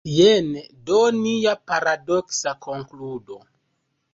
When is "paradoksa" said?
1.73-2.55